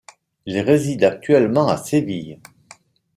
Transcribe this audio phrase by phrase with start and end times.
[0.47, 2.39] Il réside actuellement à Séville.